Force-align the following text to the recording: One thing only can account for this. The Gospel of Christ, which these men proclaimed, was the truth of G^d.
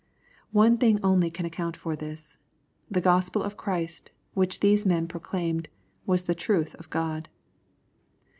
One 0.49 0.79
thing 0.79 0.99
only 1.03 1.29
can 1.29 1.45
account 1.45 1.77
for 1.77 1.95
this. 1.95 2.39
The 2.89 3.01
Gospel 3.05 3.43
of 3.43 3.55
Christ, 3.55 4.09
which 4.33 4.61
these 4.61 4.83
men 4.83 5.07
proclaimed, 5.07 5.69
was 6.07 6.23
the 6.23 6.33
truth 6.33 6.73
of 6.79 6.89
G^d. 6.89 7.27